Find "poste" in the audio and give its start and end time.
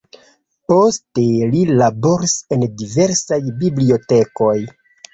0.71-1.25